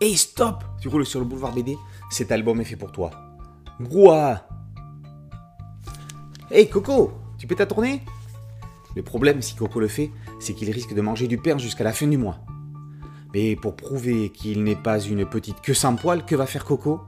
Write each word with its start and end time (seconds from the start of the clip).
Hey 0.00 0.16
stop 0.16 0.64
Tu 0.80 0.88
roules 0.88 1.06
sur 1.06 1.20
le 1.20 1.26
boulevard 1.26 1.52
BD 1.52 1.78
Cet 2.10 2.32
album 2.32 2.60
est 2.60 2.64
fait 2.64 2.76
pour 2.76 2.90
toi. 2.90 3.12
Brouhaha 3.78 4.46
Hey 6.50 6.68
Coco 6.68 7.12
Tu 7.38 7.46
peux 7.46 7.54
tourner 7.54 8.02
Le 8.96 9.02
problème, 9.02 9.40
si 9.40 9.54
Coco 9.54 9.78
le 9.78 9.86
fait, 9.86 10.10
c'est 10.40 10.52
qu'il 10.54 10.70
risque 10.70 10.94
de 10.94 11.00
manger 11.00 11.28
du 11.28 11.38
pain 11.38 11.58
jusqu'à 11.58 11.84
la 11.84 11.92
fin 11.92 12.08
du 12.08 12.18
mois. 12.18 12.38
Mais 13.32 13.54
pour 13.54 13.76
prouver 13.76 14.30
qu'il 14.30 14.64
n'est 14.64 14.76
pas 14.76 14.98
une 15.00 15.26
petite 15.26 15.60
queue 15.60 15.74
sans 15.74 15.94
poil, 15.94 16.24
que 16.24 16.34
va 16.34 16.46
faire 16.46 16.64
Coco? 16.64 17.00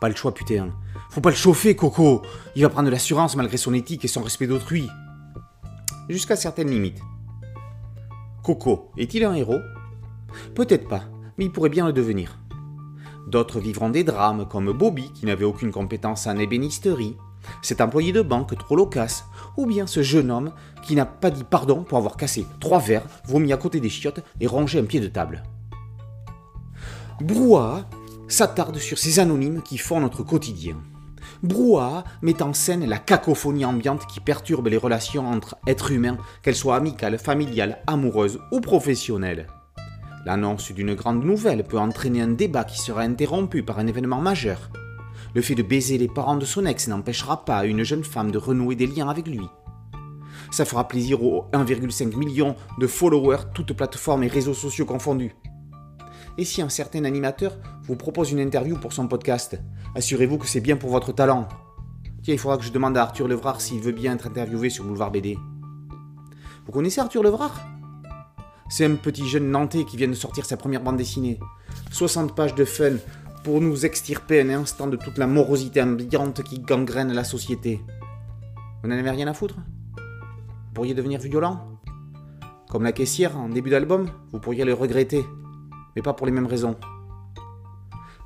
Pas 0.00 0.10
le 0.10 0.14
choix, 0.14 0.34
putain. 0.34 0.70
Faut 1.10 1.22
pas 1.22 1.30
le 1.30 1.36
chauffer, 1.36 1.74
Coco 1.74 2.20
Il 2.54 2.62
va 2.62 2.68
prendre 2.68 2.86
de 2.86 2.92
l'assurance 2.92 3.34
malgré 3.36 3.56
son 3.56 3.72
éthique 3.72 4.04
et 4.04 4.08
son 4.08 4.22
respect 4.22 4.46
d'autrui. 4.46 4.86
Jusqu'à 6.10 6.36
certaines 6.36 6.70
limites. 6.70 7.00
Coco 8.42 8.90
est-il 8.98 9.24
un 9.24 9.34
héros? 9.34 9.60
Peut-être 10.54 10.86
pas, 10.86 11.04
mais 11.38 11.46
il 11.46 11.52
pourrait 11.52 11.68
bien 11.68 11.86
le 11.86 11.92
devenir. 11.92 12.38
D'autres 13.26 13.58
vivront 13.58 13.90
des 13.90 14.04
drames, 14.04 14.46
comme 14.48 14.72
Bobby, 14.72 15.10
qui 15.12 15.26
n'avait 15.26 15.44
aucune 15.44 15.72
compétence 15.72 16.26
en 16.26 16.36
ébénisterie, 16.36 17.16
cet 17.62 17.80
employé 17.80 18.12
de 18.12 18.22
banque 18.22 18.56
trop 18.56 18.76
loquace, 18.76 19.24
ou 19.56 19.66
bien 19.66 19.86
ce 19.86 20.02
jeune 20.02 20.30
homme 20.30 20.52
qui 20.82 20.94
n'a 20.94 21.06
pas 21.06 21.30
dit 21.30 21.44
pardon 21.44 21.82
pour 21.82 21.98
avoir 21.98 22.16
cassé 22.16 22.46
trois 22.60 22.78
verres, 22.78 23.06
vomi 23.26 23.52
à 23.52 23.56
côté 23.56 23.80
des 23.80 23.88
chiottes 23.88 24.22
et 24.40 24.46
rongé 24.46 24.78
un 24.78 24.84
pied 24.84 25.00
de 25.00 25.08
table. 25.08 25.42
Brouhaha 27.20 27.88
s'attarde 28.28 28.78
sur 28.78 28.98
ces 28.98 29.20
anonymes 29.20 29.62
qui 29.62 29.78
font 29.78 30.00
notre 30.00 30.22
quotidien. 30.22 30.76
Brouhaha 31.42 32.04
met 32.22 32.42
en 32.42 32.52
scène 32.52 32.86
la 32.86 32.98
cacophonie 32.98 33.64
ambiante 33.64 34.06
qui 34.06 34.20
perturbe 34.20 34.68
les 34.68 34.76
relations 34.76 35.28
entre 35.28 35.56
êtres 35.66 35.92
humains, 35.92 36.18
qu'elles 36.42 36.56
soient 36.56 36.76
amicales, 36.76 37.18
familiales, 37.18 37.78
amoureuses 37.86 38.40
ou 38.52 38.60
professionnelles. 38.60 39.46
L'annonce 40.26 40.72
d'une 40.72 40.94
grande 40.94 41.24
nouvelle 41.24 41.62
peut 41.62 41.78
entraîner 41.78 42.20
un 42.20 42.26
débat 42.26 42.64
qui 42.64 42.80
sera 42.80 43.02
interrompu 43.02 43.62
par 43.62 43.78
un 43.78 43.86
événement 43.86 44.20
majeur. 44.20 44.70
Le 45.34 45.40
fait 45.40 45.54
de 45.54 45.62
baiser 45.62 45.98
les 45.98 46.08
parents 46.08 46.36
de 46.36 46.44
son 46.44 46.66
ex 46.66 46.88
n'empêchera 46.88 47.44
pas 47.44 47.64
une 47.64 47.84
jeune 47.84 48.02
femme 48.02 48.32
de 48.32 48.38
renouer 48.38 48.74
des 48.74 48.88
liens 48.88 49.08
avec 49.08 49.28
lui. 49.28 49.46
Ça 50.50 50.64
fera 50.64 50.88
plaisir 50.88 51.22
aux 51.22 51.44
1,5 51.52 52.16
million 52.16 52.56
de 52.80 52.88
followers, 52.88 53.52
toutes 53.54 53.72
plateformes 53.72 54.24
et 54.24 54.26
réseaux 54.26 54.52
sociaux 54.52 54.84
confondus. 54.84 55.36
Et 56.38 56.44
si 56.44 56.60
un 56.60 56.70
certain 56.70 57.04
animateur 57.04 57.56
vous 57.84 57.94
propose 57.94 58.32
une 58.32 58.40
interview 58.40 58.76
pour 58.76 58.92
son 58.92 59.06
podcast, 59.06 59.60
assurez-vous 59.94 60.38
que 60.38 60.48
c'est 60.48 60.60
bien 60.60 60.76
pour 60.76 60.90
votre 60.90 61.12
talent. 61.12 61.46
Tiens, 62.24 62.34
il 62.34 62.40
faudra 62.40 62.58
que 62.58 62.64
je 62.64 62.72
demande 62.72 62.96
à 62.96 63.02
Arthur 63.02 63.28
Levrard 63.28 63.60
s'il 63.60 63.80
veut 63.80 63.92
bien 63.92 64.14
être 64.14 64.26
interviewé 64.26 64.70
sur 64.70 64.84
Boulevard 64.84 65.12
BD. 65.12 65.38
Vous 66.66 66.72
connaissez 66.72 67.00
Arthur 67.00 67.22
Levrard? 67.22 67.75
C'est 68.68 68.84
un 68.84 68.96
petit 68.96 69.26
jeune 69.26 69.50
nantais 69.50 69.84
qui 69.84 69.96
vient 69.96 70.08
de 70.08 70.14
sortir 70.14 70.44
sa 70.44 70.56
première 70.56 70.82
bande 70.82 70.96
dessinée. 70.96 71.38
60 71.92 72.34
pages 72.34 72.54
de 72.54 72.64
fun 72.64 72.96
pour 73.44 73.60
nous 73.60 73.86
extirper 73.86 74.40
un 74.40 74.50
instant 74.50 74.88
de 74.88 74.96
toute 74.96 75.18
la 75.18 75.26
morosité 75.26 75.80
ambiante 75.80 76.42
qui 76.42 76.58
gangrène 76.58 77.12
la 77.12 77.24
société. 77.24 77.80
Vous 78.82 78.88
n'en 78.88 78.98
avez 78.98 79.10
rien 79.10 79.28
à 79.28 79.34
foutre? 79.34 79.56
Vous 79.56 80.72
pourriez 80.74 80.94
devenir 80.94 81.20
violent? 81.20 81.80
Comme 82.68 82.82
la 82.82 82.92
caissière 82.92 83.38
en 83.38 83.48
début 83.48 83.70
d'album, 83.70 84.08
vous 84.32 84.40
pourriez 84.40 84.64
le 84.64 84.74
regretter, 84.74 85.24
mais 85.94 86.02
pas 86.02 86.12
pour 86.12 86.26
les 86.26 86.32
mêmes 86.32 86.46
raisons. 86.46 86.76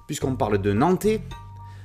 Puisqu'on 0.07 0.37
parle 0.37 0.59
de 0.59 0.73
Nantais, 0.73 1.23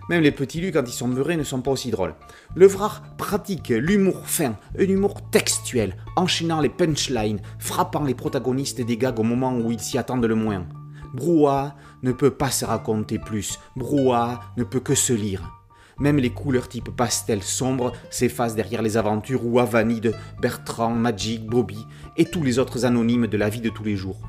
même 0.10 0.22
les 0.22 0.32
petits 0.32 0.62
lus, 0.62 0.72
quand 0.72 0.84
ils 0.86 0.94
sont 0.94 1.08
meurés, 1.08 1.38
ne 1.38 1.44
sont 1.44 1.62
pas 1.62 1.72
aussi 1.72 1.92
drôles. 1.92 2.16
Levrard 2.56 3.02
pratique 3.18 3.70
l'humour 3.70 4.28
fin, 4.28 4.56
un 4.78 4.84
humour 4.84 5.30
textuel, 5.32 5.96
enchaînant 6.16 6.62
les 6.62 6.70
punchlines, 6.70 7.42
frappant 7.60 8.04
les 8.04 8.14
protagonistes 8.14 8.82
des 8.82 8.98
gags 8.98 9.20
au 9.20 9.24
moment 9.24 9.58
où 9.58 9.72
ils 9.72 9.80
s'y 9.80 9.98
attendent 9.98 10.26
le 10.26 10.36
moins. 10.36 10.68
Brouhaha 11.14 11.76
ne 12.04 12.12
peut 12.12 12.32
pas 12.32 12.52
se 12.52 12.66
raconter 12.66 13.20
plus, 13.20 13.60
Brouhaha 13.76 14.42
ne 14.58 14.64
peut 14.64 14.80
que 14.80 14.96
se 14.96 15.14
lire. 15.14 15.52
Même 15.98 16.18
les 16.18 16.30
couleurs 16.30 16.68
type 16.68 16.90
pastel 16.96 17.42
sombre 17.42 17.94
s'effacent 18.10 18.56
derrière 18.56 18.82
les 18.82 18.98
aventures 18.98 19.46
ou 19.46 19.60
avanies 19.60 20.02
de 20.02 20.14
Bertrand, 20.42 20.90
Magic, 20.90 21.46
Bobby 21.46 21.80
et 22.18 22.26
tous 22.26 22.44
les 22.44 22.60
autres 22.60 22.86
anonymes 22.86 23.28
de 23.28 23.38
la 23.38 23.50
vie 23.50 23.62
de 23.62 23.70
tous 23.70 23.86
les 23.86 23.96
jours. 23.96 24.22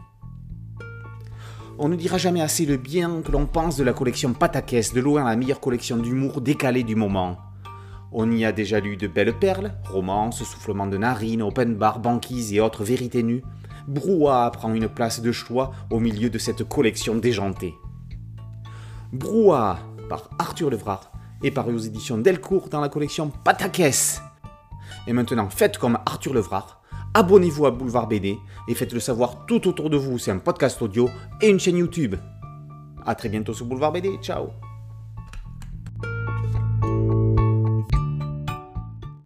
On 1.79 1.91
ne 1.91 1.97
dira 1.97 2.17
jamais 2.17 2.41
assez 2.41 2.65
le 2.65 2.79
bien 2.79 3.21
que 3.21 3.31
l'on 3.31 3.45
pense 3.45 3.77
de 3.77 3.85
la 3.85 3.93
collection 3.93 4.33
Patakès, 4.33 4.95
de 4.95 5.01
loin 5.01 5.25
la 5.25 5.37
meilleure 5.37 5.61
collection 5.61 5.99
d'humour 5.99 6.41
décalé 6.41 6.83
du 6.83 6.97
moment. 6.97 7.37
On 8.13 8.31
y 8.31 8.47
a 8.47 8.53
déjà 8.53 8.81
lu 8.81 8.97
de 8.97 9.07
belles 9.07 9.39
perles, 9.39 9.75
romances, 9.85 10.43
soufflements 10.43 10.87
de 10.87 10.97
narines, 10.97 11.43
open 11.43 11.75
bar, 11.75 11.99
banquises 11.99 12.55
et 12.55 12.61
autres 12.61 12.83
vérités 12.83 13.23
nues. 13.23 13.43
Brouhaha 13.89 14.51
prend 14.53 14.73
une 14.73 14.89
place 14.89 15.21
de 15.21 15.33
choix 15.33 15.73
au 15.91 16.01
milieu 16.01 16.31
de 16.31 16.39
cette 16.39 16.65
collection 16.65 17.17
déjantée. 17.17 17.75
Brouhaha 19.13 19.79
par 20.09 20.31
Arthur 20.39 20.71
Levrard 20.71 21.13
est 21.43 21.51
paru 21.51 21.75
aux 21.75 21.79
éditions 21.79 22.17
Delcourt 22.17 22.71
dans 22.71 22.81
la 22.81 22.89
collection 22.89 23.31
Patakès. 23.45 24.23
Et 25.07 25.13
maintenant, 25.13 25.51
faites 25.51 25.77
comme 25.77 25.99
Arthur 26.07 26.33
Levrard, 26.33 26.81
abonnez-vous 27.17 27.65
à 27.65 27.71
Boulevard 27.71 28.07
BD 28.07 28.39
et 28.69 28.75
faites-le 28.75 29.01
savoir 29.01 29.47
tout 29.47 29.67
autour 29.67 29.89
de 29.89 29.97
vous. 29.97 30.19
C'est 30.19 30.31
un 30.31 30.39
podcast 30.39 30.81
audio 30.83 31.09
et 31.41 31.49
une 31.49 31.59
chaîne 31.59 31.79
YouTube. 31.79 32.15
A 33.07 33.15
très 33.15 33.31
bientôt 33.31 33.55
sur 33.55 33.65
Boulevard 33.65 33.93
BD. 33.93 34.19
Ciao 34.23 34.66